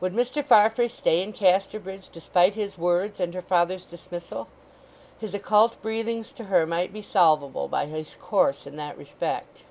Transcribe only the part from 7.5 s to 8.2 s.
by his